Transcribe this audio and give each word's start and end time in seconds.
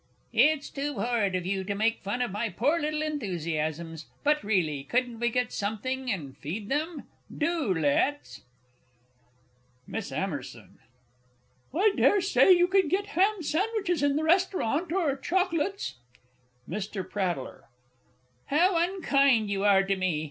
It's 0.33 0.71
too 0.71 0.95
horrid 0.95 1.35
of 1.35 1.45
you 1.45 1.63
to 1.63 1.75
make 1.75 2.01
fun 2.01 2.23
of 2.23 2.31
my 2.31 2.49
poor 2.49 2.79
little 2.79 3.03
enthusiasms! 3.03 4.07
But 4.23 4.43
really, 4.43 4.83
couldn't 4.83 5.19
we 5.19 5.29
get 5.29 5.51
something 5.51 6.11
and 6.11 6.35
feed 6.35 6.69
them? 6.69 7.03
Do 7.31 7.71
let's! 7.71 8.41
MISS 9.85 10.11
A. 10.11 10.41
I 11.75 11.93
dare 11.95 12.19
say 12.21 12.51
you 12.51 12.65
could 12.67 12.89
get 12.89 13.05
ham 13.13 13.43
sandwiches 13.43 14.01
in 14.01 14.15
the 14.15 14.23
Restaurant 14.23 14.91
or 14.91 15.15
chocolates. 15.15 15.97
MR. 16.67 17.05
P. 17.59 17.65
How 18.47 18.75
unkind 18.77 19.51
you 19.51 19.63
are 19.65 19.83
to 19.83 19.95
me! 19.95 20.19